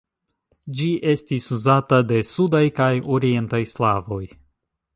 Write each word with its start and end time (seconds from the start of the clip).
Ĝi 0.77 0.87
estis 1.11 1.45
uzata 1.57 1.99
de 2.13 2.19
sudaj 2.31 2.63
kaj 2.81 2.89
orientaj 3.19 3.61
slavoj. 3.77 4.23